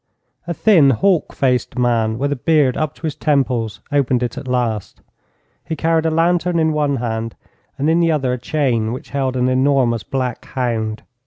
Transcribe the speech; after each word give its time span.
A 0.47 0.53
thin, 0.55 0.89
hawk 0.89 1.31
faced 1.31 1.77
man, 1.77 2.17
with 2.17 2.31
a 2.31 2.35
beard 2.35 2.75
up 2.75 2.95
to 2.95 3.03
his 3.03 3.13
temples, 3.13 3.81
opened 3.91 4.23
it 4.23 4.35
at 4.35 4.47
last. 4.47 4.99
He 5.63 5.75
carried 5.75 6.07
a 6.07 6.09
lantern 6.09 6.57
in 6.57 6.73
one 6.73 6.95
hand, 6.95 7.35
and 7.77 7.87
in 7.87 7.99
the 7.99 8.11
other 8.11 8.33
a 8.33 8.39
chain 8.39 8.93
which 8.93 9.11
held 9.11 9.35
an 9.37 9.47
enormous 9.47 10.01
black 10.01 10.43
hound. 10.45 11.03